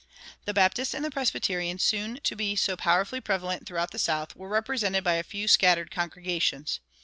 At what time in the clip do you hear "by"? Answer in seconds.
5.03-5.13